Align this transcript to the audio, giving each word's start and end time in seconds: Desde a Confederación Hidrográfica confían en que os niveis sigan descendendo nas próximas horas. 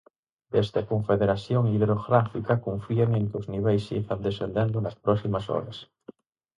Desde 0.53 0.77
a 0.81 0.87
Confederación 0.91 1.63
Hidrográfica 1.73 2.53
confían 2.67 3.11
en 3.19 3.23
que 3.29 3.37
os 3.41 3.49
niveis 3.53 3.83
sigan 3.89 4.23
descendendo 4.27 4.77
nas 4.81 4.99
próximas 5.05 5.45
horas. 5.53 5.77